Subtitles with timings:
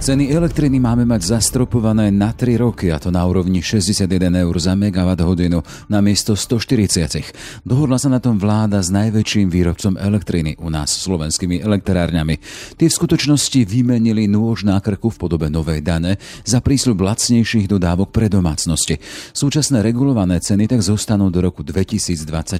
[0.00, 4.72] Ceny elektriny máme mať zastropované na 3 roky a to na úrovni 61 eur za
[4.72, 5.60] megawatt hodinu
[5.92, 7.68] na miesto 140.
[7.68, 12.40] Dohodla sa na tom vláda s najväčším výrobcom elektriny u nás slovenskými elektrárňami.
[12.80, 16.16] Tie v skutočnosti vymenili nôž na krku v podobe novej dane
[16.48, 18.96] za prísľub lacnejších dodávok pre domácnosti.
[19.36, 22.56] Súčasné regulované ceny tak zostanú do roku 2024.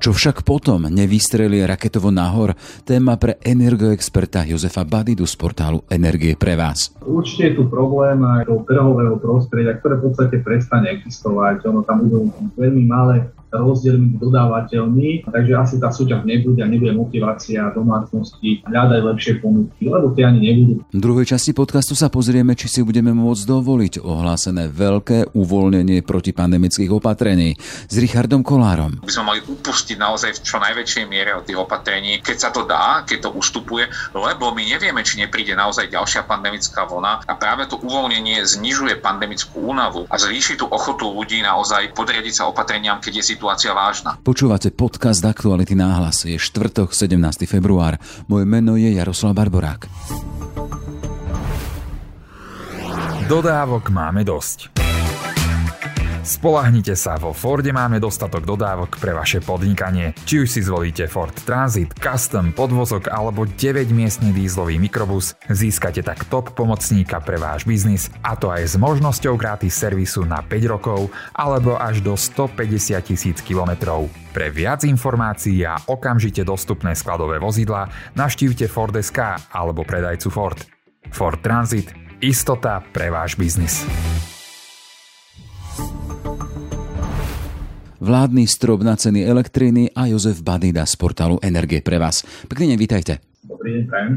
[0.00, 2.56] Čo však potom nevystrelie raketovo nahor,
[2.88, 6.94] téma pre energoexperta Jozefa Badidu z portálu Energie pre vás?
[7.02, 11.66] Určite je tu problém aj toho trhového prostredia, ktoré v podstate prestane existovať.
[11.66, 16.96] Ono tam budú veľmi malé rozdiel medzi dodávateľmi, takže asi tá súťaž nebude a nebude
[16.96, 20.74] motivácia domácnosti hľadať lepšie ponuky, lebo tie ani nebudú.
[20.88, 26.90] V druhej časti podcastu sa pozrieme, či si budeme môcť dovoliť ohlásené veľké uvoľnenie protipandemických
[26.92, 29.04] opatrení s Richardom Kolárom.
[29.04, 32.64] By sme mali upustiť naozaj v čo najväčšej miere od tých opatrení, keď sa to
[32.64, 33.84] dá, keď to ustupuje,
[34.16, 39.60] lebo my nevieme, či nepríde naozaj ďalšia pandemická vlna a práve to uvoľnenie znižuje pandemickú
[39.68, 44.22] únavu a zvýši tú ochotu ľudí naozaj podriadiť sa opatreniam, keď je situácia vážna.
[44.22, 46.22] Počúvate podcast Aktuality náhlas.
[46.22, 47.42] Je štvrtok, 17.
[47.50, 47.98] február.
[48.30, 49.90] Moje meno je Jaroslav Barborák.
[53.26, 54.91] Dodávok máme dosť.
[56.22, 60.14] Spolahnite sa, vo Forde máme dostatok dodávok pre vaše podnikanie.
[60.22, 66.54] Či už si zvolíte Ford Transit, Custom, podvozok alebo 9-miestny dízlový mikrobus, získate tak top
[66.54, 71.74] pomocníka pre váš biznis a to aj s možnosťou gratis servisu na 5 rokov alebo
[71.74, 74.06] až do 150 tisíc kilometrov.
[74.30, 80.58] Pre viac informácií a okamžite dostupné skladové vozidla navštívte Ford.sk alebo predajcu Ford.
[81.10, 81.90] Ford Transit–
[82.22, 83.82] istota pre váš biznis.
[88.02, 92.26] Vládny strop na ceny elektriny a Jozef Badida z portálu Energie pre vás.
[92.50, 93.22] Pekný deň, vítajte.
[93.46, 94.12] Dobrý deň, prajem.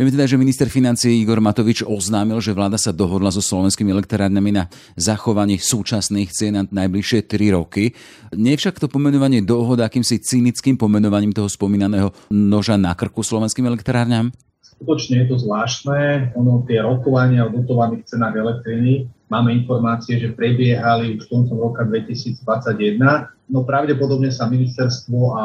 [0.00, 4.56] Vieme teda, že minister financí Igor Matovič oznámil, že vláda sa dohodla so slovenskými elektrárňami
[4.56, 7.92] na zachovanie súčasných cien na najbližšie 3 roky.
[8.32, 14.32] Nie však to pomenovanie dohoda akýmsi cynickým pomenovaním toho spomínaného noža na krku slovenským elektrárňam?
[14.64, 16.32] Skutočne je to zvláštne.
[16.40, 22.98] Ono tie rokovania o dotovaných cenách elektriny Máme informácie, že prebiehali už koncom roka 2021,
[23.46, 25.44] no pravdepodobne sa ministerstvo a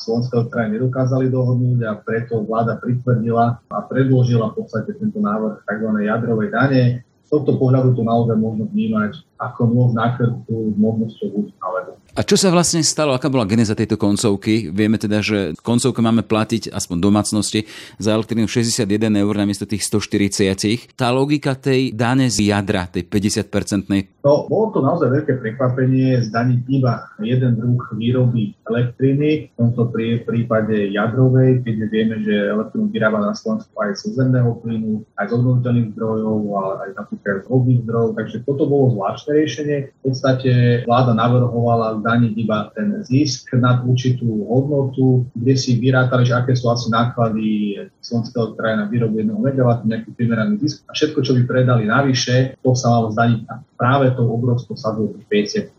[0.00, 5.90] Slovenské elektrárne nedokázali dohodnúť a preto vláda pritvrdila a predložila v podstate tento návrh tzv.
[6.08, 6.84] jadrovej dane.
[7.26, 12.40] Z tohto pohľadu to naozaj možno vnímať ako nôž na krku možnosťou alebo a čo
[12.40, 13.12] sa vlastne stalo?
[13.12, 14.72] Aká bola geneza tejto koncovky?
[14.72, 17.68] Vieme teda, že koncovku máme platiť aspoň domácnosti
[18.00, 18.88] za elektrínu 61
[19.20, 20.96] eur namiesto tých 140.
[20.96, 24.24] Tá logika tej dane z jadra, tej 50-percentnej?
[24.24, 29.92] No, bolo to naozaj veľké prekvapenie zdaniť iba jeden druh výroby elektriny, v tomto
[30.26, 35.32] prípade jadrovej, keď vieme, že elektrínu vyrába na Slovensku aj z zemného plynu, aj z
[35.36, 39.76] obnoviteľných zdrojov, ale aj napríklad z vodných zdrojov, takže toto bolo zvláštne riešenie.
[39.94, 40.50] V podstate
[40.88, 46.70] vláda navrhovala zdaniť iba ten zisk nad určitú hodnotu, kde si vyrátali, že aké sú
[46.70, 51.42] asi náklady slovenského kraja na výrobu 1 MW, nejaký primeraný zisk a všetko, čo by
[51.50, 55.75] predali navyše, to sa malo zdaniť práve tou obrovskou sadzou 50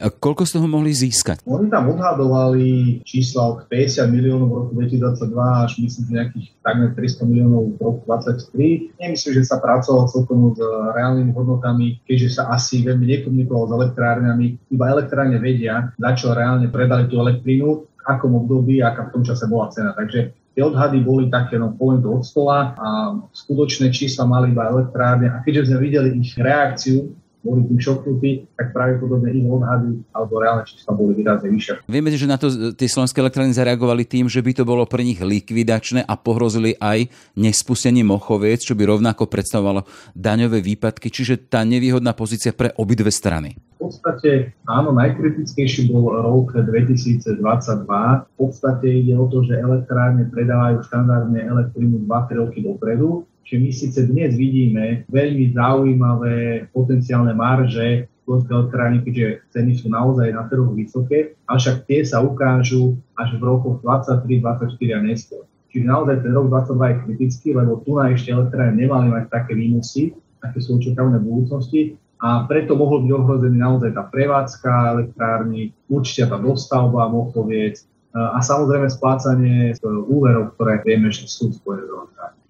[0.00, 1.40] a koľko z toho mohli získať?
[1.46, 6.90] Oni tam odhadovali čísla od 50 miliónov v roku 2022 až myslím, že nejakých takmer
[6.98, 8.98] 300 miliónov v roku 2023.
[8.98, 10.60] Nemyslím, že sa pracovalo celkom s
[10.98, 14.46] reálnymi hodnotami, keďže sa asi veľmi nekomunikovalo s elektrárňami.
[14.74, 19.22] Iba elektrárne vedia, za čo reálne predali tú elektrínu, v akom období, aká v tom
[19.24, 19.96] čase bola cena.
[19.96, 22.88] Takže tie odhady boli také, no poviem to od stola a
[23.32, 27.10] skutočné čísla mali iba elektrárne a keďže sme videli ich reakciu
[27.44, 31.84] boli tým šoknutí, tak pravdepodobne ich odhady alebo reálne čísla boli výrazne vyššie.
[31.84, 35.20] Vieme, že na to tie slovenské elektrárne zareagovali tým, že by to bolo pre nich
[35.20, 37.06] likvidačné a pohrozili aj
[37.36, 39.84] nespustením Mochoviec, čo by rovnako predstavovalo
[40.16, 43.60] daňové výpadky, čiže tá nevýhodná pozícia pre obidve strany.
[43.76, 47.36] V podstate áno, najkritickejší bol rok 2022.
[47.36, 53.70] V podstate ide o to, že elektrárne predávajú štandardne elektrínu 2-3 roky dopredu Čiže my
[53.70, 60.72] síce dnes vidíme veľmi zaujímavé potenciálne marže slovenskej elektrárne, keďže ceny sú naozaj na trhu
[60.72, 65.44] vysoké, avšak tie sa ukážu až v rokoch 23, 24 a neskôr.
[65.68, 69.52] Čiže naozaj ten rok 22 je kritický, lebo tu na ešte elektrárne nemali mať také
[69.52, 71.80] výnosy, aké sú očakávané v budúcnosti
[72.24, 78.86] a preto mohol byť ohrozený naozaj tá prevádzka elektrárny, určite tá dostavba Mochoviec a samozrejme
[78.86, 79.74] splácanie
[80.08, 81.84] úverov, ktoré vieme, že sú spojené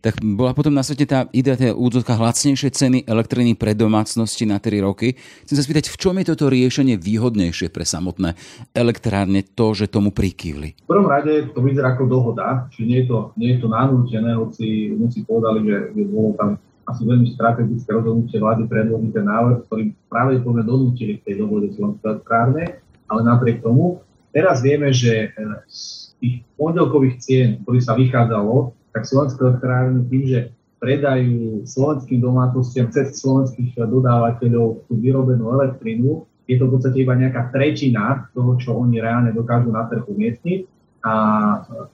[0.05, 4.61] tak bola potom na svete tá idea tej údzovka lacnejšie ceny elektriny pre domácnosti na
[4.61, 5.17] 3 roky.
[5.49, 8.37] Chcem sa spýtať, v čom je toto riešenie výhodnejšie pre samotné
[8.77, 10.77] elektrárne, to, že tomu prikývli?
[10.85, 14.37] V prvom rade to vyzerá ako dohoda, čiže nie je to, nie je to nanútené,
[14.37, 19.65] hoci, hoci povedali, že, že bolo tam asi veľmi strategické rozhodnutie vlády predložiť ten návrh,
[19.65, 22.65] ktorý povedzme donútili k tej dohode Slovenskej elektrárne,
[23.09, 24.05] ale napriek tomu
[24.37, 25.33] teraz vieme, že
[25.65, 30.41] z tých pondelkových cien, ktorý sa vychádzalo, tak slovenské elektrárne tým, že
[30.79, 37.51] predajú slovenským domácnostiam cez slovenských dodávateľov tú vyrobenú elektrinu, je to v podstate iba nejaká
[37.51, 40.61] tretina toho, čo oni reálne dokážu na trhu umiestniť.
[41.05, 41.15] A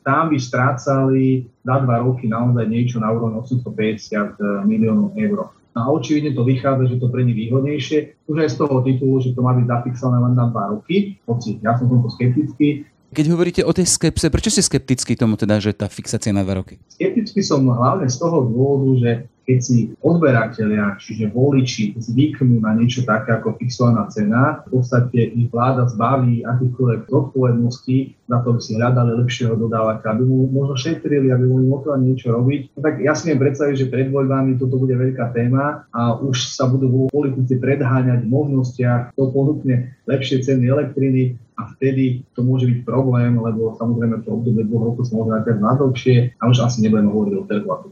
[0.06, 5.50] tam by strácali na dva roky naozaj niečo na úrovni 850 miliónov eur.
[5.70, 9.23] No a očividne to vychádza, že to pre nich výhodnejšie, už aj z toho titulu,
[9.23, 13.27] že to má byť zafixované len na dva roky, hoci ja som tomto skeptický, keď
[13.35, 16.79] hovoríte o tej skepse, prečo ste skeptický tomu teda, že tá fixácia na dva roky?
[16.95, 19.11] Skeptický som hlavne z toho dôvodu, že
[19.47, 25.49] keď si odberatelia, čiže voliči, zvyknú na niečo také ako fixovaná cena, v podstate ich
[25.51, 27.99] vláda zbaví akýchkoľvek zodpovedností
[28.31, 32.29] na to, aby si hľadali lepšieho dodávateľa, aby mu možno šetrili, aby mohli motivovať niečo
[32.31, 32.61] robiť.
[32.79, 36.55] No tak ja si viem predstaviť, že pred voľbami toto bude veľká téma a už
[36.55, 42.65] sa budú politici predháňať v možnostiach, kto ponúkne lepšie ceny elektriny, a vtedy to môže
[42.65, 46.65] byť problém, lebo samozrejme to obdobie dvoch rokov sa môže najprv na dlhšie a už
[46.65, 47.87] asi nebudeme hovoriť o trhu ako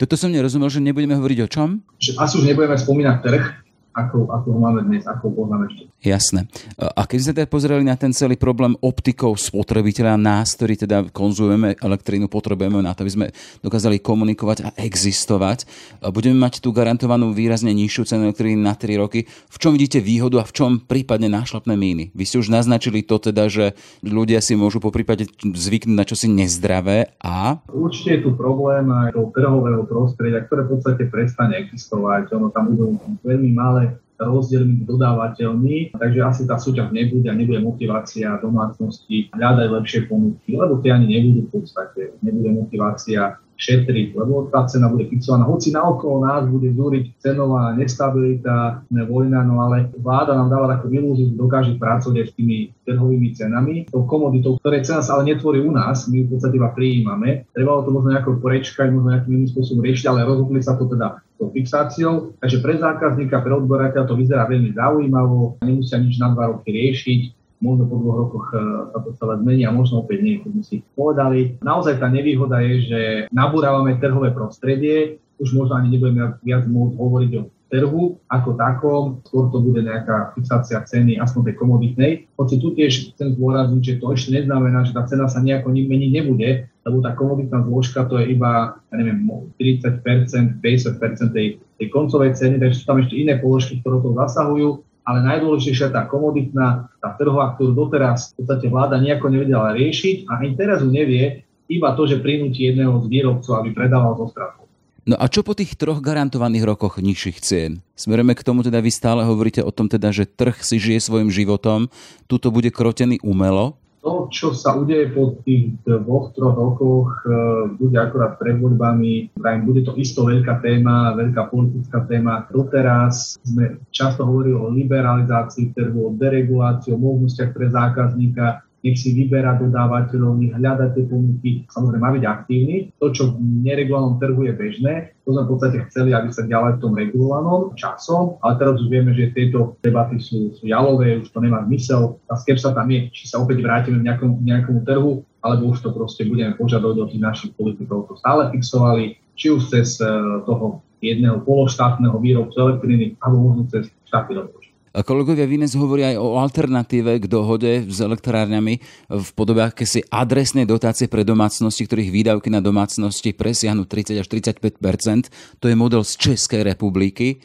[0.00, 1.68] Toto som nerozumel, že nebudeme hovoriť o čom?
[2.00, 3.44] Že asi už nebudeme spomínať trh,
[3.92, 5.82] ako, ako ho máme dnes, ako ho poznáme ešte.
[6.02, 6.50] Jasné.
[6.80, 11.78] A keď sme teda pozreli na ten celý problém optikov spotrebiteľa, nás, ktorí teda konzumujeme
[11.78, 13.26] elektrínu, potrebujeme na to, aby sme
[13.62, 15.64] dokázali komunikovať a existovať,
[16.10, 19.30] budeme mať tú garantovanú výrazne nižšiu cenu elektriny na 3 roky.
[19.30, 22.10] V čom vidíte výhodu a v čom prípadne nášlapné míny?
[22.16, 26.26] Vy ste už naznačili to teda, že ľudia si môžu po prípade zvyknúť na čosi
[26.26, 27.62] nezdravé a...
[27.70, 32.34] Určite je tu problém aj toho trhového prostredia, ktoré v podstate prestane existovať.
[32.34, 33.81] Ono tam budú veľmi malé
[34.20, 40.56] rozdiel medzi dodávateľmi, takže asi tá súťaž nebude a nebude motivácia domácnosti hľadať lepšie ponuky,
[40.56, 42.16] lebo tie ani nebudú v podstate.
[42.20, 45.46] Nebude motivácia šetriť, lebo tá cena bude fixovaná.
[45.46, 50.90] Hoci na okolo nás bude zúriť cenová nestabilita, vojna, no ale vláda nám dáva takú
[50.90, 55.62] ilúziu, že dokáže pracovať s tými trhovými cenami, tou komoditou, ktoré cena sa ale netvorí
[55.62, 57.46] u nás, my v podstate iba prijímame.
[57.54, 61.22] Trebalo to možno nejako porečkať, možno nejakým iným spôsobom riešiť, ale rozhodli sa to teda
[61.38, 62.34] tou fixáciou.
[62.42, 67.20] Takže pre zákazníka, pre odberateľa to vyzerá veľmi zaujímavo, nemusia nič na dva roky riešiť,
[67.62, 68.58] možno po dvoch rokoch e,
[68.90, 71.62] sa to celé zmení a možno opäť nie, ako si povedali.
[71.62, 73.00] Naozaj tá nevýhoda je, že
[73.30, 77.42] nabúravame trhové prostredie, už možno ani nebudeme viac môcť hovoriť o
[77.72, 82.12] trhu ako takom, skôr to bude nejaká fixácia ceny, aspoň tej komoditnej.
[82.36, 86.10] Hoci tu tiež chcem zdôrazniť, že to ešte neznamená, že tá cena sa nejako meniť
[86.12, 89.24] nebude, lebo tá komoditná zložka to je iba, ja neviem,
[89.56, 94.68] 40%, 50% tej, tej koncovej ceny, takže sú tam ešte iné položky, ktoré to zasahujú,
[95.02, 100.42] ale najdôležitejšia tá komoditná, tá trhová, ktorú doteraz v podstate vláda nejako nevedela riešiť a
[100.42, 104.62] ani teraz ju nevie, iba to, že prinúti jedného z výrobcov, aby predával zo strachu.
[105.02, 107.82] No a čo po tých troch garantovaných rokoch nižších cien?
[107.98, 111.26] Smerujeme k tomu, teda vy stále hovoríte o tom teda, že trh si žije svojim
[111.26, 111.90] životom,
[112.30, 113.81] tuto bude krotený umelo.
[114.02, 117.30] To, čo sa udeje po tých dvoch, troch rokoch, e,
[117.78, 119.30] bude akorát pred voľbami.
[119.62, 122.50] Bude to isto veľká téma, veľká politická téma.
[122.50, 129.14] Doteraz sme často hovorili o liberalizácii trhu, o deregulácii, o možnostiach pre zákazníka nech si
[129.14, 132.76] vyberá dodávateľov, nech hľada tie ponuky, samozrejme má byť aktívny.
[132.98, 136.76] To, čo v neregulovanom trhu je bežné, to sme v podstate chceli, aby sa ďalej
[136.76, 141.30] v tom regulovanom časom, ale teraz už vieme, že tieto debaty sú, sú jalové, už
[141.30, 142.18] to nemá zmysel.
[142.26, 145.12] A skepsa tam je, či sa opäť vrátime k nejakom, nejakomu trhu,
[145.42, 148.10] alebo už to proste budeme požadovať od tých našich politikov.
[148.10, 150.10] To stále fixovali, či už cez eh,
[150.42, 154.71] toho jedného pološtátneho výrobcu elektriny, alebo možno cez štátny rozpočet.
[154.92, 158.74] Kolegovia Vines hovoria aj o alternatíve k dohode s elektrárňami
[159.08, 165.32] v podobe akési adresnej dotácie pre domácnosti, ktorých výdavky na domácnosti presiahnu 30 až 35%
[165.64, 167.40] To je model z Českej republiky.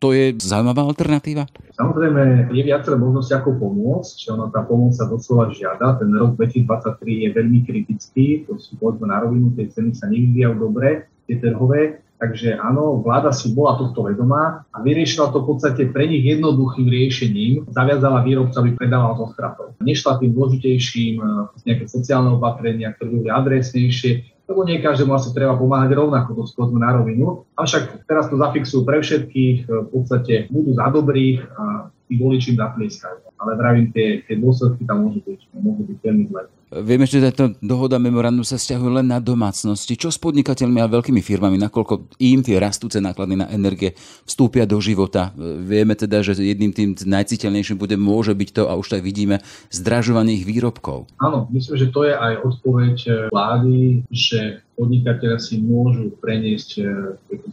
[0.00, 1.48] To je zaujímavá alternatíva?
[1.72, 5.96] Samozrejme, je viacero možností, ako pomôcť, čiže ono, tá pomoc sa doslova žiada.
[5.96, 10.54] Ten rok 2023 je veľmi kritický, to si povedzme na rovinu, tie ceny sa nevyvíjajú
[10.60, 12.04] dobre, tie trhové.
[12.16, 16.88] Takže áno, vláda si bola tohto vedomá a vyriešila to v podstate pre nich jednoduchým
[16.88, 17.68] riešením.
[17.68, 19.76] Zaviazala výrobca, aby predával zo stratov.
[19.84, 21.28] Nešla tým dôležitejším eh,
[21.68, 26.80] nejaké sociálne opatrenia, ktoré boli adresnejšie, lebo nie každému asi treba pomáhať rovnako, to skôrme
[26.80, 27.44] na rovinu.
[27.60, 32.56] Avšak teraz to zafixujú pre všetkých, eh, v podstate budú za dobrých a tí voliči
[32.56, 33.20] im.
[33.36, 36.48] Ale vravím, tie, tie dôsledky tam môžu byť, môžu byť veľmi zlé.
[36.66, 39.94] Vieme, že táto dohoda memorandum sa stiahuje len na domácnosti.
[39.94, 43.94] Čo s podnikateľmi a veľkými firmami, nakoľko im tie rastúce náklady na energie
[44.26, 45.30] vstúpia do života?
[45.62, 49.38] Vieme teda, že jedným tým najciteľnejším bude, môže byť to, a už tak vidíme,
[49.70, 51.06] zdražovanie ich výrobkov.
[51.22, 52.96] Áno, myslím, že to je aj odpoveď
[53.30, 56.86] vlády, že podnikateľe si môžu preniesť eh,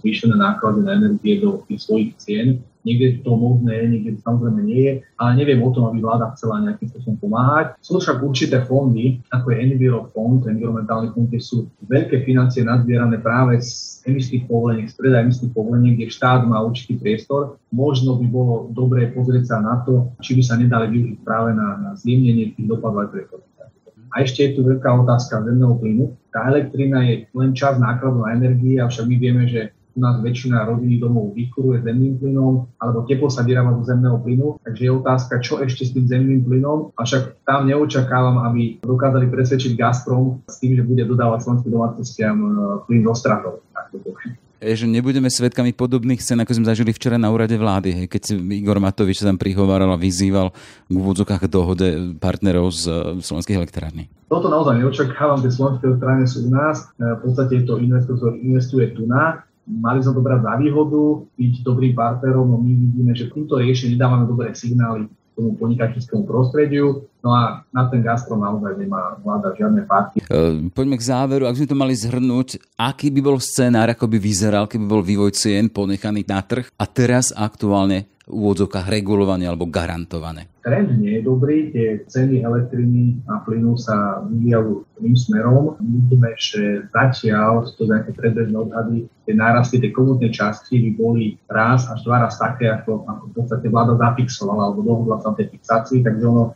[0.03, 2.47] zvýšené náklady na energie do tých svojich cien.
[2.83, 6.59] Niekde to možné niekde to samozrejme nie je, ale neviem o tom, aby vláda chcela
[6.59, 7.79] nejakým spôsobom pomáhať.
[7.79, 13.19] Sú však určité fondy, ako je Enviro fond, environmentálny fond, kde sú veľké financie nazbierané
[13.19, 17.57] práve z emisných povoleniek, z predaja emisných povoleniek, kde štát má určitý priestor.
[17.71, 21.79] Možno by bolo dobré pozrieť sa na to, či by sa nedali využiť práve na,
[21.79, 23.23] na zjemnenie tých dopadov aj pre
[24.13, 26.13] a ešte je tu veľká otázka zemného plynu.
[26.29, 30.65] Tá elektrina je len čas nákladu na energii, avšak my vieme, že u nás väčšina
[30.65, 35.33] rodinných domov vykuruje zemným plynom, alebo teplo sa vyrába zo zemného plynu, takže je otázka,
[35.45, 36.89] čo ešte s tým zemným plynom.
[36.97, 42.49] Avšak tam neočakávam, aby dokázali presvedčiť Gazprom s tým, že bude dodávať slovenským domácnostiam e,
[42.89, 43.53] plyn zo stratov.
[43.73, 43.99] Tak to
[44.63, 48.79] že nebudeme svedkami podobných scén, ako sme zažili včera na úrade vlády, hej, keď Igor
[48.79, 50.55] Matovič sa tam prihováral a vyzýval
[50.87, 52.83] v úvodzokách dohode partnerov z
[53.19, 54.07] slovenských elektrární.
[54.31, 56.87] Toto naozaj neočakávam, tie slovenské elektrárne sú u nás.
[56.95, 61.03] E, v podstate to investor, ktorý investuje tu na mali sme to brať za výhodu,
[61.39, 67.07] byť dobrým partnerom, no my vidíme, že týmto riešením dávame dobré signály tomu podnikateľskému prostrediu.
[67.23, 70.19] No a na ten Gazprom naozaj nemá vláda žiadne páky.
[70.27, 71.47] E, poďme k záveru.
[71.47, 75.31] Ak sme to mali zhrnúť, aký by bol scenár, ako by vyzeral, keby bol vývoj
[75.31, 80.47] cien ponechaný na trh a teraz aktuálne úvodzovkách regulované alebo garantované?
[80.63, 85.75] Trend nie je dobrý, tie ceny elektriny a plynu sa vyvíjajú tým smerom.
[85.83, 91.83] Vidíme, že zatiaľ, to nejaké predbežné odhady, tie nárasty tej komutnej časti by boli raz
[91.91, 95.99] až dva raz také, ako, ako v podstate vláda zafixovala alebo dohodla sa tej fixácii,
[95.99, 96.55] takže ono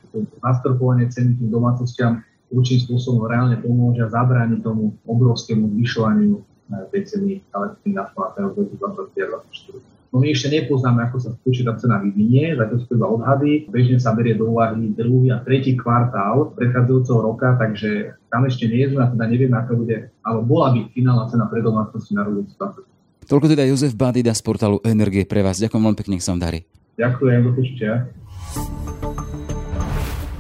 [0.58, 7.02] nastropovanie ceny tým domácnostiam určitým spôsobom reálne pomôže a zabrániť tomu obrovskému zvyšovaniu eh, tej
[7.14, 9.98] ceny elektriny na 2024.
[10.08, 13.68] No my ešte nepoznáme, ako sa tá cena vyvinie, zatiaľ sú iba odhady.
[13.68, 18.88] Bežne sa berie do úvahy druhý a tretí kvartál predchádzajúceho roka, takže tam ešte nie
[18.88, 22.40] sme a teda nevieme, aká bude, ale bola by finálna cena pre domácnosti na rok
[22.56, 23.28] 2020.
[23.28, 25.60] Toľko teda Jozef Badida z portálu Energie pre vás.
[25.60, 26.60] Ďakujem veľmi pekne, nech sa vám darí.
[26.96, 27.92] Ďakujem, do počutia.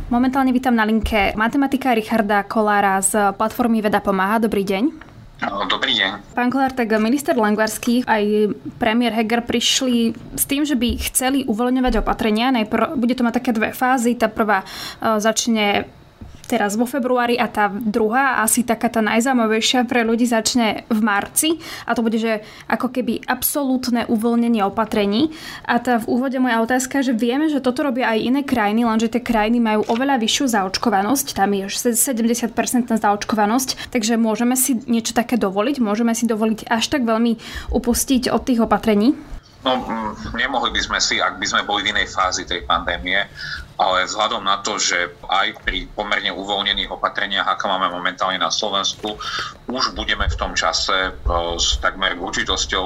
[0.07, 4.39] Momentálne vítam na linke matematika Richarda Kolára z platformy Veda pomáha.
[4.39, 4.83] Dobrý deň.
[5.67, 6.31] Dobrý deň.
[6.31, 11.99] Pán Kolár, tak minister Langvarský aj premiér Heger prišli s tým, že by chceli uvoľňovať
[11.99, 12.55] opatrenia.
[12.55, 14.15] Najprv bude to mať také dve fázy.
[14.15, 15.91] Tá prvá e, začne
[16.47, 21.59] teraz vo februári a tá druhá, asi taká tá najzaujímavejšia pre ľudí začne v marci
[21.83, 25.35] a to bude, že ako keby absolútne uvoľnenie opatrení.
[25.67, 29.11] A tá v úvode moja otázka, že vieme, že toto robia aj iné krajiny, lenže
[29.11, 32.55] tie krajiny majú oveľa vyššiu zaočkovanosť, tam je už 70%
[32.87, 37.37] zaočkovanosť, takže môžeme si niečo také dovoliť, môžeme si dovoliť až tak veľmi
[37.75, 39.13] upustiť od tých opatrení?
[39.65, 39.83] No,
[40.37, 43.25] nemohli by sme si, ak by sme boli v inej fázi tej pandémie,
[43.77, 49.21] ale vzhľadom na to, že aj pri pomerne uvoľnených opatreniach, ako máme momentálne na Slovensku,
[49.69, 51.11] už budeme v tom čase e,
[51.61, 52.85] s takmer určitosťou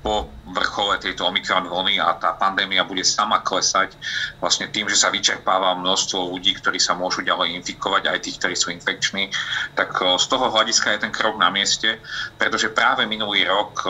[0.00, 3.92] po vrchole tejto Omikron vlny a tá pandémia bude sama klesať
[4.40, 8.54] vlastne tým, že sa vyčerpáva množstvo ľudí, ktorí sa môžu ďalej infikovať, aj tých, ktorí
[8.56, 9.28] sú infekční,
[9.76, 12.00] tak e, z toho hľadiska je ten krok na mieste,
[12.40, 13.88] pretože práve minulý rok e,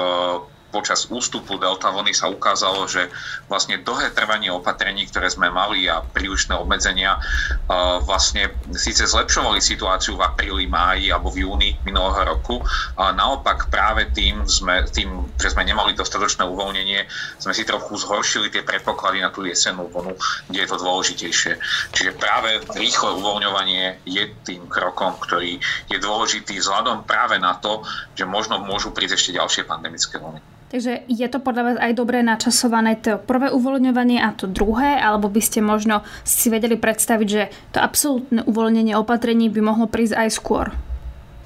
[0.71, 3.11] počas ústupu delta vlny sa ukázalo, že
[3.50, 7.19] vlastne dlhé trvanie opatrení, ktoré sme mali a prílišné obmedzenia
[8.07, 12.62] vlastne síce zlepšovali situáciu v apríli, máji alebo v júni minulého roku,
[12.95, 17.07] ale naopak práve tým, sme, tým, že sme nemali dostatočné uvoľnenie,
[17.43, 20.15] sme si trochu zhoršili tie predpoklady na tú jesennú vlnu,
[20.49, 21.53] kde je to dôležitejšie.
[21.93, 25.59] Čiže práve rýchle uvoľňovanie je tým krokom, ktorý
[25.91, 27.83] je dôležitý vzhľadom práve na to,
[28.15, 30.60] že možno môžu prísť ešte ďalšie pandemické vlny.
[30.71, 35.27] Takže je to podľa vás aj dobre načasované to prvé uvoľňovanie a to druhé, alebo
[35.27, 40.29] by ste možno si vedeli predstaviť, že to absolútne uvoľnenie opatrení by mohlo prísť aj
[40.31, 40.71] skôr?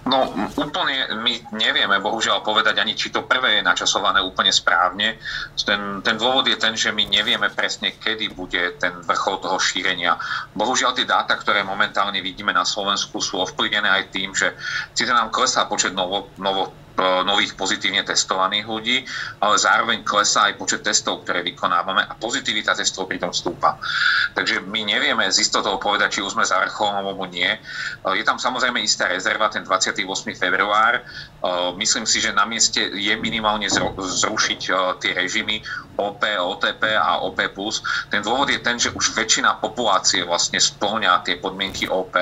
[0.05, 0.29] No
[0.61, 5.17] úplne my nevieme bohužiaľ povedať ani, či to prvé je načasované úplne správne.
[5.57, 10.21] Ten, ten dôvod je ten, že my nevieme presne, kedy bude ten vrchol toho šírenia.
[10.53, 14.53] Bohužiaľ tie dáta, ktoré momentálne vidíme na Slovensku, sú ovplyvnené aj tým, že
[14.93, 18.97] síce nám klesá počet novo, novo nových pozitívne testovaných ľudí,
[19.43, 23.83] ale zároveň klesá aj počet testov, ktoré vykonávame a pozitivita testov pritom stúpa.
[24.39, 27.51] Takže my nevieme z istotou povedať, či už sme za vrcholom alebo nie.
[28.15, 30.07] Je tam samozrejme istá rezerva, ten 28.
[30.39, 31.03] február.
[31.75, 34.61] Myslím si, že na mieste je minimálne zrušiť
[35.03, 35.67] tie režimy
[35.99, 37.39] OP, OTP a OP+.
[38.11, 42.15] Ten dôvod je ten, že už väčšina populácie vlastne splňa tie podmienky OP,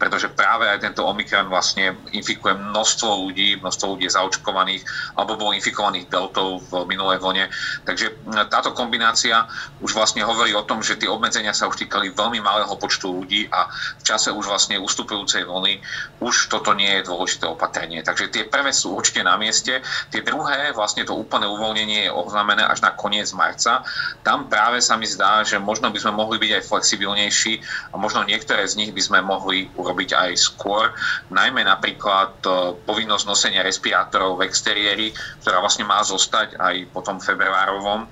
[0.00, 4.82] pretože práve aj tento Omikron vlastne infikuje množstvo ľudí, množstvo ľudí je zaočkovaných
[5.18, 7.50] alebo bolo infikovaných deltou v minulej vlne.
[7.84, 8.14] Takže
[8.48, 9.50] táto kombinácia
[9.82, 13.50] už vlastne hovorí o tom, že tie obmedzenia sa už týkali veľmi malého počtu ľudí
[13.50, 15.82] a v čase už vlastne ustupujúcej vlny
[16.22, 18.00] už toto nie je dôležité opatrenie.
[18.00, 19.82] Takže tie prvé sú určite na mieste.
[20.08, 23.84] Tie druhé, vlastne to úplné uvoľnenie je oznámené až na koniec marca.
[24.22, 27.54] Tam práve sa mi zdá, že možno by sme mohli byť aj flexibilnejší
[27.92, 30.92] a možno niektoré z nich by sme mohli urobiť aj skôr.
[31.32, 32.48] Najmä napríklad e,
[32.86, 38.08] povinnosť nosenia respirátorov v exteriéri, ktorá vlastne má zostať aj po tom februárovom e,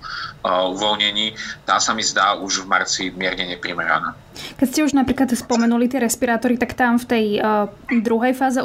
[0.46, 1.36] uvoľnení.
[1.68, 4.16] Tá sa mi zdá už v marci mierne neprimeraná.
[4.58, 8.58] Keď ste už napríklad spomenuli tie respirátory, tak tam v tej uh, druhej fáze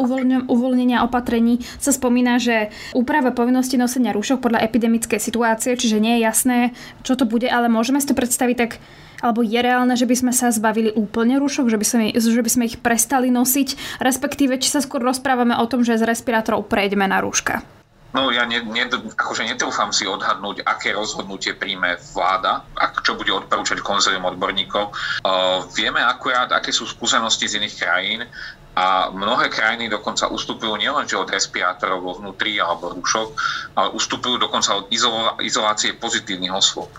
[0.49, 6.25] uvoľnenia opatrení sa spomína, že úprava povinnosti nosenia rúšok podľa epidemickej situácie, čiže nie je
[6.25, 6.57] jasné,
[7.05, 8.71] čo to bude, ale môžeme si to predstaviť tak,
[9.19, 12.51] alebo je reálne, že by sme sa zbavili úplne rúšok, že by, sme, že by
[12.51, 17.07] sme ich prestali nosiť, respektíve či sa skôr rozprávame o tom, že z respirátorov prejdeme
[17.07, 17.61] na rúška.
[18.09, 23.29] No ja ne, ne, akože netrúfam si odhadnúť, aké rozhodnutie príjme vláda, ak, čo bude
[23.29, 24.89] odporúčať konzilium odborníkov.
[25.21, 28.25] Uh, vieme akurát, aké sú skúsenosti z iných krajín
[28.73, 33.29] a mnohé krajiny dokonca ustupujú nielenže od respirátorov vo vnútri alebo rúšok,
[33.77, 34.89] ale ustupujú dokonca od
[35.45, 36.89] izolácie pozitívnych osôb.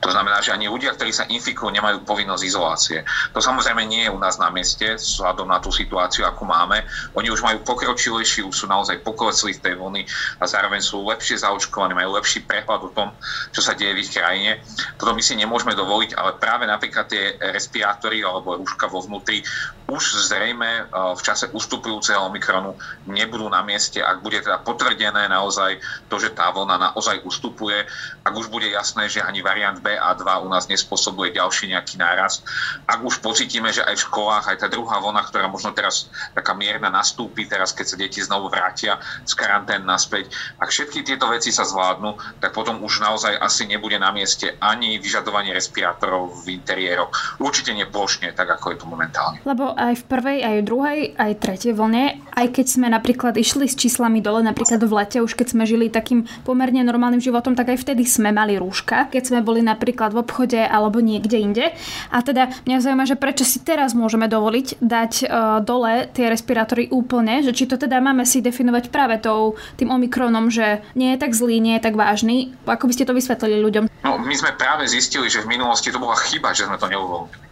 [0.00, 2.98] To znamená, že ani ľudia, ktorí sa infikujú, nemajú povinnosť izolácie.
[3.32, 6.84] To samozrejme nie je u nás na mieste, vzhľadom na tú situáciu, akú máme.
[7.14, 10.02] Oni už majú pokročilejší, už sú naozaj poklesli v tej vlny
[10.40, 13.08] a zároveň sú lepšie zaočkovaní, majú lepší prehľad o tom,
[13.54, 14.60] čo sa deje v ich krajine.
[14.98, 19.42] Toto my si nemôžeme dovoliť, ale práve napríklad tie respirátory alebo rúška vo vnútri
[19.92, 22.72] už zrejme e, v čase ustupujúceho Omikronu
[23.04, 25.76] nebudú na mieste, ak bude teda potvrdené naozaj
[26.08, 27.84] to, že tá vlna naozaj ustupuje,
[28.24, 32.00] ak už bude jasné, že ani variant B a 2 u nás nespôsobuje ďalší nejaký
[32.00, 32.40] nárast.
[32.88, 36.56] Ak už pocítime, že aj v školách, aj tá druhá vlna, ktorá možno teraz taká
[36.56, 38.96] mierna nastúpi, teraz keď sa deti znovu vrátia
[39.28, 44.00] z karantén naspäť, ak všetky tieto veci sa zvládnu, tak potom už naozaj asi nebude
[44.00, 47.12] na mieste ani vyžadovanie respirátorov v interiéroch.
[47.36, 49.44] Určite neplošne, tak ako je to momentálne.
[49.44, 53.68] Lebo aj v prvej, aj v druhej, aj tretej vlne, aj keď sme napríklad išli
[53.68, 57.74] s číslami dole, napríklad v lete, už keď sme žili takým pomerne normálnym životom, tak
[57.74, 61.64] aj vtedy sme mali rúška, keď sme boli napríklad v obchode alebo niekde inde.
[62.08, 66.88] A teda mňa zaujíma, že prečo si teraz môžeme dovoliť dať uh, dole tie respirátory
[66.88, 71.18] úplne, že či to teda máme si definovať práve tou, tým omikronom, že nie je
[71.20, 72.54] tak zlý, nie je tak vážny.
[72.64, 73.84] Ako by ste to vysvetlili ľuďom?
[74.06, 77.51] No, my sme práve zistili, že v minulosti to bola chyba, že sme to neuvoľnili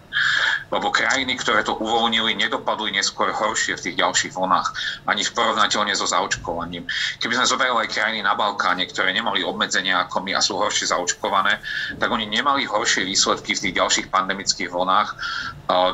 [0.71, 4.69] lebo krajiny, ktoré to uvoľnili, nedopadli neskôr horšie v tých ďalších vlnách,
[5.11, 6.87] ani v porovnateľne so zaočkovaním.
[7.19, 10.91] Keby sme zobrali aj krajiny na Balkáne, ktoré nemali obmedzenia ako my a sú horšie
[10.95, 11.59] zaočkované,
[11.99, 15.09] tak oni nemali horšie výsledky v tých ďalších pandemických vlnách,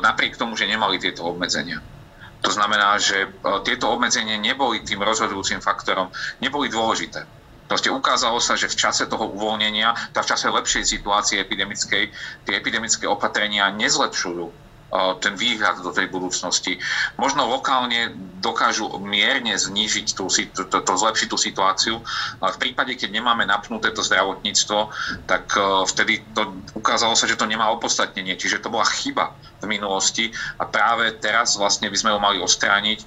[0.05, 1.81] napriek tomu, že nemali tieto obmedzenia.
[2.45, 3.33] To znamená, že
[3.65, 7.25] tieto obmedzenia neboli tým rozhodujúcim faktorom, neboli dôležité.
[7.67, 12.03] Proste ukázalo sa, že v čase toho uvoľnenia, v čase lepšej situácie epidemickej,
[12.47, 14.67] tie epidemické opatrenia nezlepšujú
[15.19, 16.79] ten výhľad do tej budúcnosti.
[17.19, 21.95] Možno lokálne dokážu mierne znížiť tú, to, to, zlepšiť tú situáciu,
[22.39, 24.79] ale v prípade, keď nemáme napnuté to zdravotníctvo,
[25.27, 25.51] tak
[25.91, 28.39] vtedy to ukázalo sa, že to nemá opodstatnenie.
[28.39, 30.29] Čiže to bola chyba v minulosti
[30.61, 32.99] a práve teraz vlastne by sme ho mali ostrániť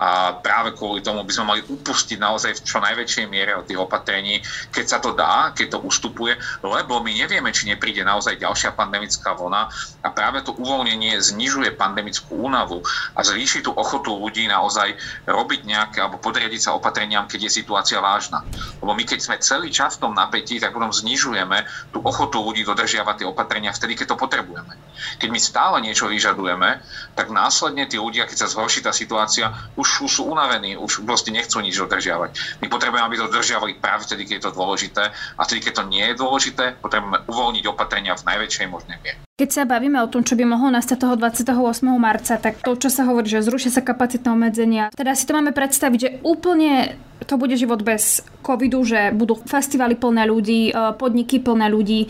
[0.00, 3.80] a práve kvôli tomu by sme mali upustiť naozaj v čo najväčšej miere od tých
[3.80, 4.40] opatrení,
[4.72, 9.34] keď sa to dá, keď to ustupuje, lebo my nevieme, či nepríde naozaj ďalšia pandemická
[9.34, 9.68] vlna
[10.04, 12.80] a práve to uvoľnenie znižuje pandemickú únavu
[13.12, 14.94] a zvýši tú ochotu ľudí naozaj
[15.26, 18.46] robiť nejaké alebo podriadiť sa opatreniam, keď je situácia vážna.
[18.78, 22.62] Lebo my keď sme celý čas v tom napätí, tak potom znižujeme tú ochotu ľudí
[22.62, 24.78] dodržiavať tie opatrenia vtedy, keď to potrebujeme.
[25.18, 26.78] Keď my stále niečo vyžadujeme,
[27.18, 31.58] tak následne tí ľudia, keď sa zhorší tá situácia, už sú unavení, už proste nechcú
[31.58, 32.62] nič dodržiavať.
[32.62, 35.84] My potrebujeme, aby to dodržiavali práve vtedy, keď je to dôležité a vtedy, keď to
[35.90, 39.18] nie je dôležité, potrebujeme uvoľniť opatrenia v najväčšej možnej miere.
[39.38, 41.54] Keď sa bavíme o tom, čo by mohlo nastať toho 28.
[41.94, 45.54] marca, tak to, čo sa hovorí, že zrušia sa kapacitné obmedzenia, teda si to máme
[45.54, 51.42] predstaviť, že úplne to bude život bez covidu, že budú festivaly plné ľudí, e, podniky
[51.42, 52.08] plné ľudí, e,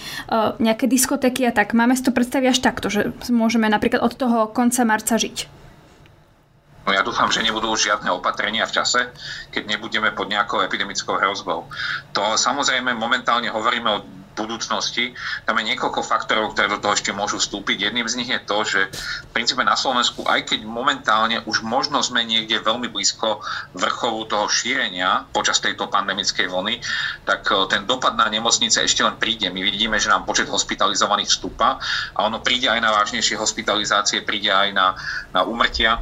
[0.61, 1.73] nejaké diskotéky a tak.
[1.73, 5.49] Máme si to predstaviť až takto, že môžeme napríklad od toho konca marca žiť.
[6.89, 9.13] No ja dúfam, že nebudú žiadne opatrenia v čase,
[9.53, 11.69] keď nebudeme pod nejakou epidemickou hrozbou.
[12.17, 14.05] To samozrejme momentálne hovoríme o
[14.39, 15.13] budúcnosti.
[15.43, 17.91] Tam je niekoľko faktorov, ktoré do toho ešte môžu vstúpiť.
[17.91, 21.99] Jedným z nich je to, že v princípe na Slovensku, aj keď momentálne už možno
[22.01, 23.43] sme niekde veľmi blízko
[23.75, 26.79] vrchovu toho šírenia počas tejto pandemickej vlny,
[27.27, 29.51] tak e, ten dopad na nemocnice ešte len príde.
[29.51, 31.83] My vidíme, že nám počet hospitalizovaných vstúpa
[32.15, 34.95] a ono príde aj na vážnejšie hospitalizácie, príde aj na,
[35.35, 35.99] na umrtia.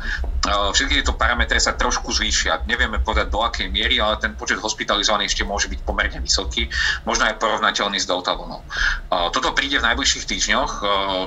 [0.46, 2.62] E, všetky tieto parametre sa trošku zvýšia.
[2.70, 6.70] Nevieme povedať do akej miery, ale ten počet hospitalizovaných ešte môže byť pomerne vysoký,
[7.02, 8.62] možno aj porovnateľný s delta vlnou.
[9.34, 10.72] Toto príde v najbližších týždňoch,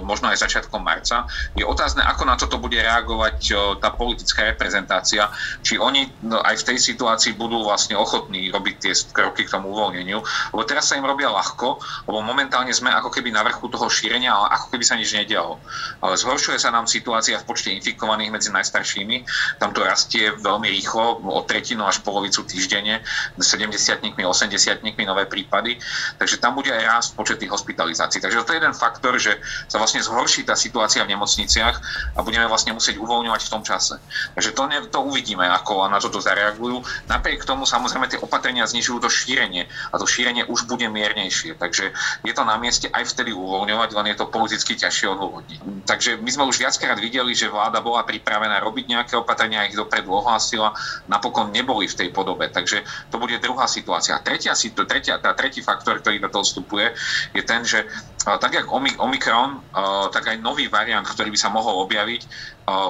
[0.08, 1.28] možno aj začiatkom marca.
[1.54, 3.54] Je otázne, ako na toto bude reagovať
[3.84, 5.28] tá politická reprezentácia,
[5.66, 9.76] či oni no, aj v tej situácii budú vlastne ochotní robiť tie kroky k tomu
[9.76, 10.20] uvoľneniu,
[10.56, 14.32] lebo teraz sa im robia ľahko, lebo momentálne sme ako keby na vrchu toho šírenia,
[14.32, 15.60] ale ako keby sa nič nedialo.
[16.04, 19.09] Zhoršuje sa nám situácia v počte infikovaných medzi najstaršími,
[19.58, 23.02] tam to rastie veľmi rýchlo, o tretinu až polovicu týždenne,
[23.40, 25.80] 70 80 nové prípady,
[26.22, 28.22] takže tam bude aj rast počet tých hospitalizácií.
[28.22, 31.76] Takže to je jeden faktor, že sa vlastne zhorší tá situácia v nemocniciach
[32.16, 33.98] a budeme vlastne musieť uvoľňovať v tom čase.
[34.36, 36.84] Takže to, ne, to uvidíme, ako na toto zareagujú.
[37.08, 41.56] Napriek tomu samozrejme tie opatrenia znižujú to šírenie a to šírenie už bude miernejšie.
[41.56, 41.96] Takže
[42.28, 45.60] je to na mieste aj vtedy uvoľňovať, len je to politicky ťažšie odôvodniť.
[45.88, 50.12] Takže my sme už viackrát videli, že vláda bola pripravená robiť nejaké opatrenia, ich dopredu
[50.12, 50.76] ohlásila,
[51.08, 52.50] napokon neboli v tej podobe.
[52.52, 52.84] Takže
[53.14, 54.20] to bude druhá situácia.
[54.20, 56.92] Tretia, tretia, tá tretí faktor, ktorý do toho vstupuje,
[57.32, 57.86] je ten, že
[58.20, 58.68] tak jak
[59.00, 59.64] Omikron,
[60.12, 62.28] tak aj nový variant, ktorý by sa mohol objaviť,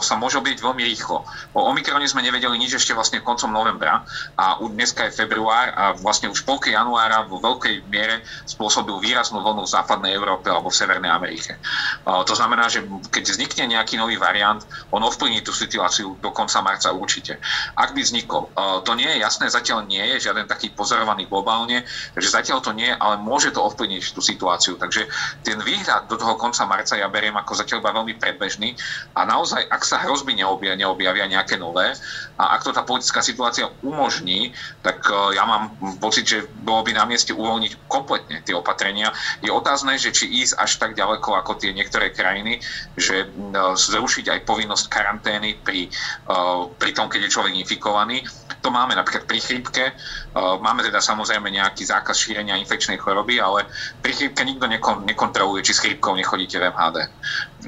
[0.03, 1.23] sa môže objaviť veľmi rýchlo.
[1.55, 4.03] O Omikrone sme nevedeli nič ešte vlastne koncom novembra
[4.35, 9.63] a dneska je február a vlastne už polke januára vo veľkej miere spôsobil výraznú vlnu
[9.63, 11.55] v západnej Európe alebo v Severnej Amerike.
[12.03, 14.59] To znamená, že keď vznikne nejaký nový variant,
[14.91, 17.39] on ovplyvní tú situáciu do konca marca určite.
[17.79, 18.51] Ak by vznikol,
[18.83, 22.91] to nie je jasné, zatiaľ nie je žiaden taký pozorovaný globálne, takže zatiaľ to nie
[22.91, 24.75] ale môže to ovplyvniť tú situáciu.
[24.75, 25.07] Takže
[25.43, 28.75] ten výhľad do toho konca marca ja beriem ako zatiaľ iba veľmi predbežný
[29.15, 31.93] a naozaj ak sa hrozby neobjavia, neobjavia nejaké nové
[32.39, 36.95] a ak to tá politická situácia umožní, tak e, ja mám pocit, že bolo by
[36.95, 39.11] na mieste uvoľniť kompletne tie opatrenia.
[39.43, 42.63] Je otázne, že či ísť až tak ďaleko ako tie niektoré krajiny,
[42.95, 46.35] že e, zrušiť aj povinnosť karantény pri, e,
[46.79, 48.23] pri tom, keď je človek infikovaný.
[48.59, 49.95] To máme napríklad pri chrípke.
[50.35, 53.63] Máme teda samozrejme nejaký zákaz šírenia infekčnej choroby, ale
[54.03, 54.67] pri chrípke nikto
[55.07, 56.97] nekontroluje, či s chrípkou nechodíte v MHD.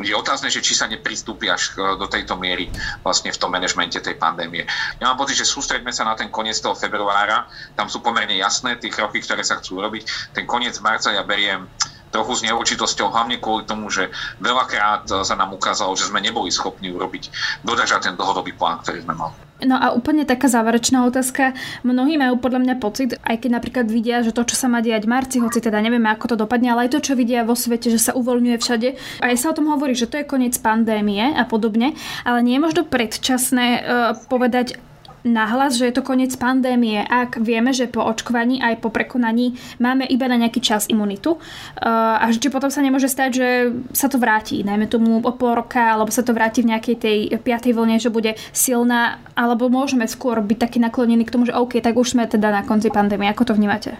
[0.04, 2.67] Je otázne, že či sa nepristúpi až do tejto miery
[3.08, 4.67] vlastne v tom manažmente tej pandémie.
[4.99, 7.47] Ja mám pocit, že sústredme sa na ten koniec toho februára,
[7.80, 10.36] tam sú pomerne jasné tie kroky, ktoré sa chcú robiť.
[10.36, 11.71] Ten koniec marca ja beriem
[12.12, 14.12] trochu s neurčitosťou, hlavne kvôli tomu, že
[14.43, 17.32] veľakrát sa nám ukázalo, že sme neboli schopní urobiť,
[17.63, 19.36] dodržať ten dlhodobý plán, ktorý sme mali.
[19.62, 21.54] No a úplne taká záverečná otázka.
[21.86, 25.06] Mnohí majú podľa mňa pocit, aj keď napríklad vidia, že to, čo sa má diať
[25.06, 27.93] v marci, hoci teda nevieme, ako to dopadne, ale aj to, čo vidia vo svete,
[27.93, 28.89] že sa uvoľňuje všade.
[29.21, 31.93] A aj sa o tom hovorí, že to je koniec pandémie a podobne,
[32.26, 34.82] ale nie je možno predčasné uh, povedať,
[35.23, 40.05] nahlas, že je to koniec pandémie, ak vieme, že po očkovaní aj po prekonaní máme
[40.10, 43.49] iba na nejaký čas imunitu eh, a že potom sa nemôže stať, že
[43.93, 47.17] sa to vráti, najmä tomu o pol roka, alebo sa to vráti v nejakej tej
[47.38, 51.77] piatej vlne, že bude silná, alebo môžeme skôr byť taký naklonení k tomu, že OK,
[51.81, 53.29] tak už sme teda na konci pandémie.
[53.29, 53.93] Ako to vnímate?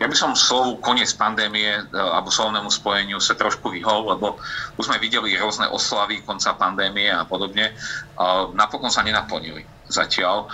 [0.00, 4.38] Ja by som slovu koniec pandémie eh, alebo slovnému spojeniu sa trošku vyhol, lebo
[4.78, 7.74] už sme videli rôzne oslavy konca pandémie a podobne.
[8.54, 10.48] Napokon sa nenaplnili zatiaľ.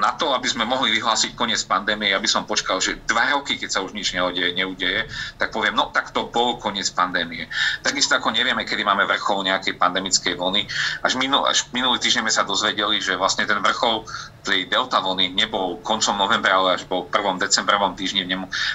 [0.00, 3.60] Na to, aby sme mohli vyhlásiť koniec pandémie, ja by som počkal, že dva roky,
[3.60, 5.04] keď sa už nič neudeje, neudeje
[5.36, 7.44] tak poviem, no tak to bol koniec pandémie.
[7.84, 10.64] Takisto ako nevieme, kedy máme vrchol nejakej pandemickej vlny.
[11.04, 14.08] Až, minul, až minulý týždeň sme sa dozvedeli, že vlastne ten vrchol
[14.40, 17.42] tej delta vlny nebol koncom novembra, ale až bol 1.
[17.42, 18.24] decembrovom týždni.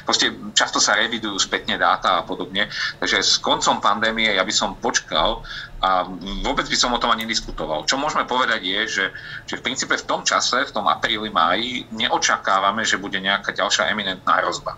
[0.06, 2.70] Proste často sa revidujú spätne dáta a podobne.
[3.02, 5.42] Takže s koncom pandémie ja by som počkal
[5.82, 6.06] a
[6.46, 7.90] vôbec by som o tom ani diskutoval.
[7.90, 9.06] Čo môžeme povedať je, že,
[9.50, 13.88] že v princípe v tom čase, v tom apríli, máji, neočakávame, že bude nejaká ďalšia
[13.88, 14.76] eminentná hrozba.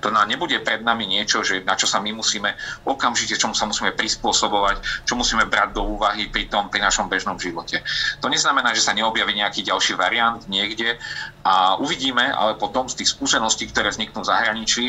[0.00, 2.54] To nám nebude pred nami niečo, že na čo sa my musíme
[2.86, 7.34] okamžite, čomu sa musíme prispôsobovať, čo musíme brať do úvahy pri tom, pri našom bežnom
[7.36, 7.82] živote.
[8.22, 10.98] To neznamená, že sa neobjaví nejaký ďalší variant niekde
[11.46, 14.84] a uvidíme, ale potom z tých skúseností, ktoré vzniknú v zahraničí,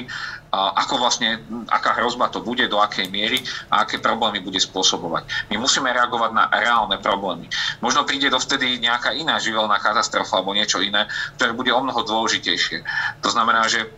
[0.52, 5.52] ako vlastne, aká hrozba to bude, do akej miery a aké problémy bude spôsobovať.
[5.52, 7.52] My musíme reagovať na reálne problémy.
[7.84, 11.06] Možno príde dovtedy nejaká iná živelná katastrofa alebo niečo iné,
[11.36, 12.84] ktoré bude o mnoho dôležitejšie.
[13.22, 13.92] To znamená, že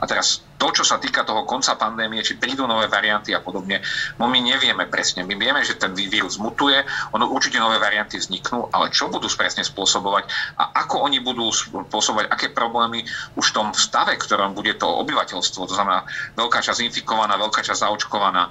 [0.00, 3.84] A teraz to, čo sa týka toho konca pandémie, či prídu nové varianty a podobne,
[4.16, 5.26] no my nevieme presne.
[5.26, 6.80] My vieme, že ten vírus mutuje,
[7.12, 10.24] ono určite nové varianty vzniknú, ale čo budú presne spôsobovať
[10.56, 13.04] a ako oni budú spôsobovať, aké problémy
[13.36, 16.06] už v tom stave, ktorom bude to obyvateľstvo, to znamená
[16.38, 18.48] veľká časť infikovaná, veľká časť zaočkovaná,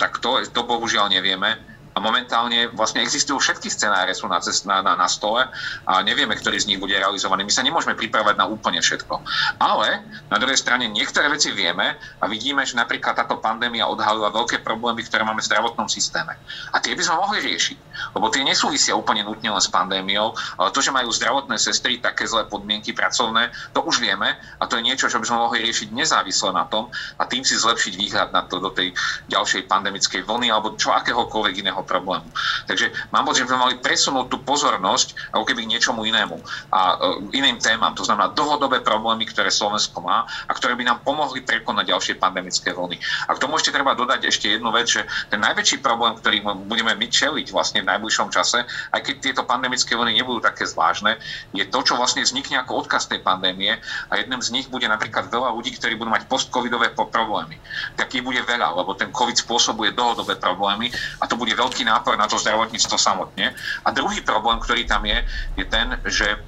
[0.00, 4.78] tak to, to bohužiaľ nevieme a momentálne vlastne existujú všetky scenáre sú na, cest, na,
[4.78, 5.42] na, na stole
[5.82, 7.42] a nevieme, ktorý z nich bude realizovaný.
[7.42, 9.18] My sa nemôžeme pripravať na úplne všetko.
[9.58, 14.62] Ale na druhej strane niektoré veci vieme a vidíme, že napríklad táto pandémia odhalila veľké
[14.62, 16.38] problémy, ktoré máme v zdravotnom systéme.
[16.70, 17.78] A tie by sme mohli riešiť,
[18.14, 20.38] lebo tie nesúvisia úplne nutne len s pandémiou,
[20.70, 24.86] to, že majú zdravotné sestry také zlé podmienky pracovné, to už vieme a to je
[24.86, 28.46] niečo, čo by sme mohli riešiť nezávisle na tom a tým si zlepšiť výhľad na
[28.46, 28.94] to do tej
[29.26, 32.28] ďalšej pandemickej vlny alebo čo akéhokoľvek iného problému.
[32.68, 36.36] Takže mám pocit, že by mali presunúť tú pozornosť ako keby k niečomu inému
[36.68, 37.96] a uh, iným témam.
[37.96, 42.76] To znamená dlhodobé problémy, ktoré Slovensko má a ktoré by nám pomohli prekonať ďalšie pandemické
[42.76, 43.00] vlny.
[43.26, 46.92] A k tomu ešte treba dodať ešte jednu vec, že ten najväčší problém, ktorý budeme
[46.92, 51.16] my čeliť vlastne v najbližšom čase, aj keď tieto pandemické vlny nebudú také zvláštne,
[51.56, 53.78] je to, čo vlastne vznikne ako odkaz tej pandémie
[54.10, 57.56] a jedným z nich bude napríklad veľa ľudí, ktorí budú mať post-covidové problémy.
[57.94, 60.90] Takých bude veľa, lebo ten COVID spôsobuje dlhodobé problémy
[61.22, 63.54] a to bude veľký nápor na to zdravotníctvo samotne.
[63.84, 65.18] A druhý problém, ktorý tam je,
[65.58, 66.38] je ten, že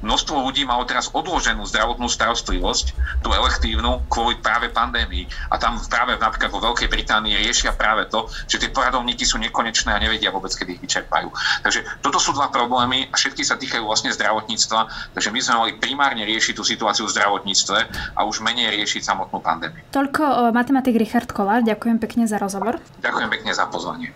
[0.00, 2.86] množstvo ľudí malo teraz odloženú zdravotnú starostlivosť,
[3.20, 5.28] tú elektívnu, kvôli práve pandémii.
[5.52, 9.92] A tam práve napríklad vo Veľkej Británii riešia práve to, že tie poradovníky sú nekonečné
[9.92, 11.28] a nevedia vôbec, kedy ich vyčerpajú.
[11.60, 15.70] Takže toto sú dva problémy a všetky sa týkajú vlastne zdravotníctva, takže my sme mali
[15.76, 17.78] primárne riešiť tú situáciu v zdravotníctve
[18.16, 19.84] a už menej riešiť samotnú pandémiu.
[19.92, 22.80] Toľko matematik Richard Kolár, ďakujem pekne za rozhovor.
[23.04, 24.08] Ďakujem pekne za pozvanie.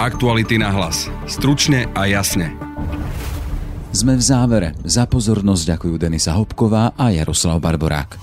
[0.00, 1.12] Aktuality na hlas.
[1.28, 2.56] Stručne a jasne.
[3.92, 4.68] Sme v závere.
[4.88, 8.16] Za pozornosť ďakujú Denisa Hopková a Jaroslav Barborák.